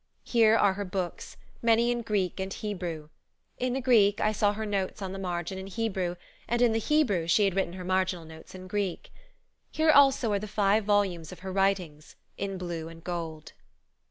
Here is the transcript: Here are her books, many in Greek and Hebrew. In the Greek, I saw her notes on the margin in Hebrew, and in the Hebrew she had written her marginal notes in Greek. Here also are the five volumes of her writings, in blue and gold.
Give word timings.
Here 0.23 0.55
are 0.57 0.73
her 0.73 0.83
books, 0.83 1.37
many 1.61 1.91
in 1.91 2.01
Greek 2.01 2.39
and 2.39 2.51
Hebrew. 2.51 3.09
In 3.59 3.73
the 3.73 3.81
Greek, 3.81 4.19
I 4.19 4.31
saw 4.31 4.51
her 4.53 4.65
notes 4.65 4.99
on 4.99 5.11
the 5.11 5.19
margin 5.19 5.59
in 5.59 5.67
Hebrew, 5.67 6.15
and 6.47 6.59
in 6.59 6.71
the 6.71 6.79
Hebrew 6.79 7.27
she 7.27 7.45
had 7.45 7.55
written 7.55 7.73
her 7.73 7.83
marginal 7.85 8.25
notes 8.25 8.55
in 8.55 8.65
Greek. 8.67 9.13
Here 9.69 9.91
also 9.91 10.31
are 10.33 10.39
the 10.39 10.47
five 10.47 10.85
volumes 10.85 11.31
of 11.31 11.41
her 11.41 11.53
writings, 11.53 12.15
in 12.35 12.57
blue 12.57 12.87
and 12.87 13.03
gold. 13.03 13.53